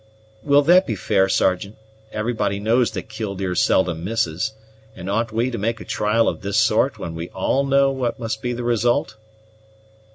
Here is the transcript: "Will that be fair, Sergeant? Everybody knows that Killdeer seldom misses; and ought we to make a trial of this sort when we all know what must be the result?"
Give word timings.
"Will 0.41 0.63
that 0.63 0.87
be 0.87 0.95
fair, 0.95 1.29
Sergeant? 1.29 1.75
Everybody 2.11 2.59
knows 2.59 2.89
that 2.89 3.07
Killdeer 3.07 3.53
seldom 3.53 4.03
misses; 4.03 4.53
and 4.95 5.07
ought 5.07 5.31
we 5.31 5.51
to 5.51 5.59
make 5.59 5.79
a 5.79 5.85
trial 5.85 6.27
of 6.27 6.41
this 6.41 6.57
sort 6.57 6.97
when 6.97 7.13
we 7.13 7.29
all 7.35 7.63
know 7.63 7.91
what 7.91 8.17
must 8.17 8.41
be 8.41 8.51
the 8.51 8.63
result?" 8.63 9.15